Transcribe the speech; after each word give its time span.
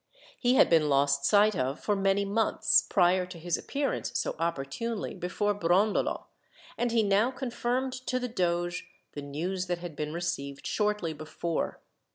He 0.39 0.55
had 0.55 0.67
been 0.67 0.89
lost 0.89 1.25
sight 1.25 1.55
of 1.55 1.79
for 1.79 1.95
many 1.95 2.25
months, 2.25 2.81
prior 2.89 3.23
to 3.27 3.37
his 3.37 3.55
appearance 3.55 4.11
so 4.17 4.35
opportunely 4.39 5.13
before 5.13 5.53
Brondolo, 5.53 6.25
and 6.75 6.91
he 6.91 7.03
now 7.03 7.29
confirmed 7.29 7.93
to 8.07 8.17
the 8.19 8.27
doge 8.27 8.87
the 9.11 9.21
news 9.21 9.67
that 9.67 9.77
had 9.77 9.95
been 9.95 10.11
received 10.11 10.65
shortly 10.65 11.13
before. 11.13 11.81